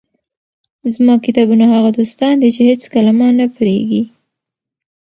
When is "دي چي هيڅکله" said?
2.41-3.11